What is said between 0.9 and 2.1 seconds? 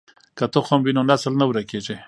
نو نسل نه ورکېږي.